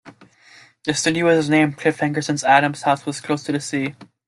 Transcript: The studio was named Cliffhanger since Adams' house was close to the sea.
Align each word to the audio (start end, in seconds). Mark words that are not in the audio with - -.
The 0.85 0.95
studio 0.95 1.25
was 1.27 1.47
named 1.47 1.77
Cliffhanger 1.77 2.23
since 2.23 2.43
Adams' 2.43 2.81
house 2.81 3.05
was 3.05 3.21
close 3.21 3.43
to 3.43 3.51
the 3.51 3.59
sea. 3.59 3.93